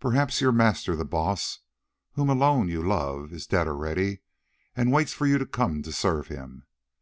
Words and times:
Perhaps 0.00 0.40
your 0.40 0.52
master, 0.52 0.96
the 0.96 1.04
Baas, 1.04 1.58
whom 2.14 2.30
alone 2.30 2.66
you 2.66 2.82
love, 2.82 3.30
is 3.30 3.46
dead 3.46 3.68
already 3.68 4.20
and 4.74 4.90
waits 4.90 5.12
for 5.12 5.26
you 5.26 5.36
to 5.36 5.44
come 5.44 5.82
to 5.82 5.92
serve 5.92 6.28
him. 6.28 6.64